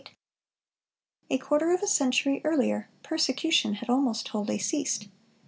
A 1.29 1.37
quarter 1.37 1.71
of 1.75 1.83
a 1.83 1.87
century 1.87 2.41
earlier, 2.43 2.89
persecution 3.03 3.75
had 3.75 3.89
almost 3.91 4.29
wholly 4.29 4.57
ceased. 4.57 5.09